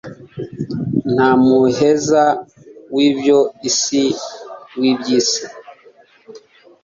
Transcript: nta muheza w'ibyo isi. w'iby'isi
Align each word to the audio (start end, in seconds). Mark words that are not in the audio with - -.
nta 1.13 1.29
muheza 1.45 2.23
w'ibyo 2.95 3.39
isi. 3.69 4.03
w'iby'isi 4.79 5.43